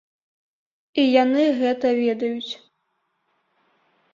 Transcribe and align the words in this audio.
І 1.03 1.03
яны 1.23 1.43
гэта 1.59 1.87
ведаюць. 2.01 2.51